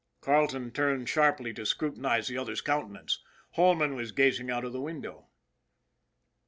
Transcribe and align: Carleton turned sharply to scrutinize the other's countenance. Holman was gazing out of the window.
Carleton 0.19 0.71
turned 0.71 1.07
sharply 1.07 1.53
to 1.53 1.63
scrutinize 1.63 2.27
the 2.27 2.35
other's 2.35 2.61
countenance. 2.61 3.19
Holman 3.51 3.93
was 3.93 4.11
gazing 4.11 4.49
out 4.49 4.65
of 4.65 4.73
the 4.73 4.81
window. 4.81 5.27